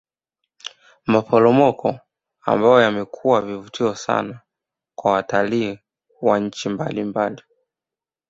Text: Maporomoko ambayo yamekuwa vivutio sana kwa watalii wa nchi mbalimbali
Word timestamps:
Maporomoko 1.07 1.99
ambayo 2.41 2.81
yamekuwa 2.81 3.41
vivutio 3.41 3.95
sana 3.95 4.41
kwa 4.95 5.11
watalii 5.11 5.79
wa 6.21 6.39
nchi 6.39 6.69
mbalimbali 6.69 7.41